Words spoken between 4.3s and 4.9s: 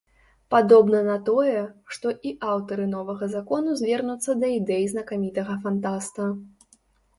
да ідэй